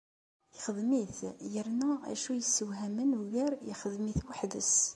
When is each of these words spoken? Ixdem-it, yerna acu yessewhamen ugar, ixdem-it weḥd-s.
Ixdem-it, 0.55 1.17
yerna 1.53 1.91
acu 2.11 2.31
yessewhamen 2.35 3.09
ugar, 3.21 3.51
ixdem-it 3.71 4.19
weḥd-s. 4.27 4.75